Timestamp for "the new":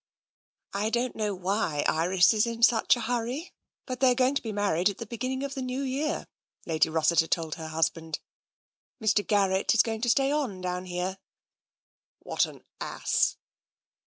5.53-5.83